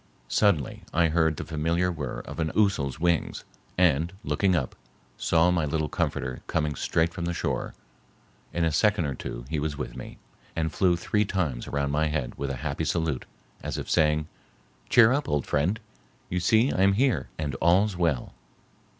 [0.29, 3.43] Suddenly, I heard the familiar whir of an ousel's wings,
[3.77, 4.75] and, looking up,
[5.15, 7.75] saw my little comforter coming straight from the shore.
[8.51, 10.17] In a second or two he was with me,
[10.55, 13.25] and flew three times around my head with a happy salute,
[13.61, 14.27] as if saying,
[14.89, 15.79] "Cheer up, old friend,
[16.29, 18.33] you see I am here and all's well."